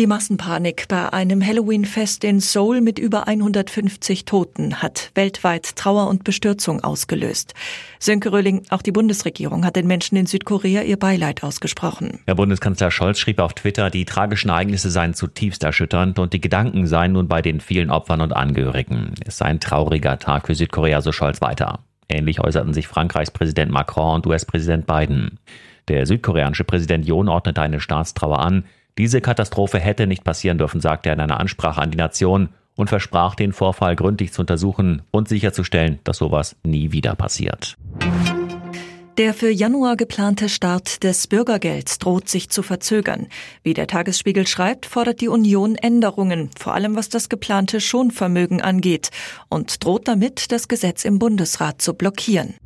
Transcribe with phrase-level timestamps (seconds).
[0.00, 6.24] Die Massenpanik bei einem Halloween-Fest in Seoul mit über 150 Toten hat weltweit Trauer und
[6.24, 7.52] Bestürzung ausgelöst.
[7.98, 12.20] Sönke Röhling, auch die Bundesregierung hat den Menschen in Südkorea ihr Beileid ausgesprochen.
[12.24, 16.86] Herr Bundeskanzler Scholz schrieb auf Twitter, die tragischen Ereignisse seien zutiefst erschütternd und die Gedanken
[16.86, 19.12] seien nun bei den vielen Opfern und Angehörigen.
[19.26, 21.80] Es sei ein trauriger Tag für Südkorea, so Scholz weiter.
[22.08, 25.38] Ähnlich äußerten sich Frankreichs Präsident Macron und US-Präsident Biden.
[25.88, 28.64] Der südkoreanische Präsident Yoon ordnete eine Staatstrauer an.
[29.00, 32.90] Diese Katastrophe hätte nicht passieren dürfen, sagte er in einer Ansprache an die Nation und
[32.90, 37.78] versprach, den Vorfall gründlich zu untersuchen und sicherzustellen, dass sowas nie wieder passiert.
[39.16, 43.28] Der für Januar geplante Start des Bürgergelds droht sich zu verzögern.
[43.62, 49.08] Wie der Tagesspiegel schreibt, fordert die Union Änderungen, vor allem was das geplante Schonvermögen angeht,
[49.48, 52.56] und droht damit, das Gesetz im Bundesrat zu blockieren.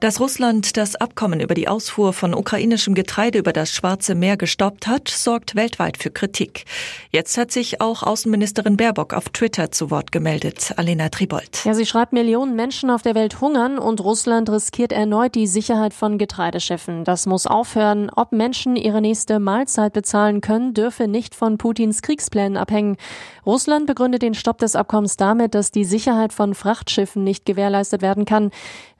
[0.00, 4.86] Dass Russland das Abkommen über die Ausfuhr von ukrainischem Getreide über das Schwarze Meer gestoppt
[4.86, 6.66] hat, sorgt weltweit für Kritik.
[7.10, 10.72] Jetzt hat sich auch Außenministerin Baerbock auf Twitter zu Wort gemeldet.
[10.76, 11.64] Alena Tribold.
[11.64, 15.92] Ja, sie schreibt, Millionen Menschen auf der Welt hungern und Russland riskiert erneut die Sicherheit
[15.92, 17.02] von Getreideschiffen.
[17.02, 18.08] Das muss aufhören.
[18.14, 22.98] Ob Menschen ihre nächste Mahlzeit bezahlen können, dürfe nicht von Putins Kriegsplänen abhängen.
[23.44, 28.26] Russland begründet den Stopp des Abkommens damit, dass die Sicherheit von Frachtschiffen nicht gewährleistet werden
[28.26, 28.52] kann.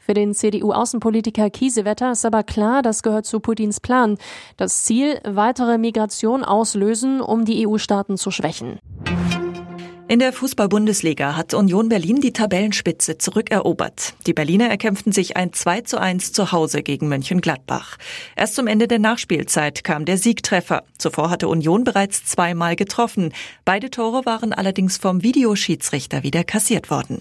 [0.09, 4.17] Für den CDU-Außenpolitiker Kiesewetter ist aber klar, das gehört zu Putins Plan.
[4.57, 8.79] Das Ziel, weitere Migration auslösen, um die EU-Staaten zu schwächen.
[10.09, 14.15] In der Fußball-Bundesliga hat Union Berlin die Tabellenspitze zurückerobert.
[14.27, 17.99] Die Berliner erkämpften sich ein 2 zu 1 zu Hause gegen Mönchengladbach.
[18.35, 20.85] Erst zum Ende der Nachspielzeit kam der Siegtreffer.
[20.97, 23.35] Zuvor hatte Union bereits zweimal getroffen.
[23.67, 27.21] Beide Tore waren allerdings vom Videoschiedsrichter wieder kassiert worden.